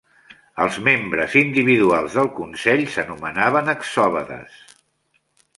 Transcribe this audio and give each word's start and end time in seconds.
Els 0.63 0.79
membres 0.87 1.35
individuals 1.41 2.17
del 2.21 2.31
consell 2.39 2.83
s'anomenaven 2.97 3.73
Exovedes. 3.77 4.61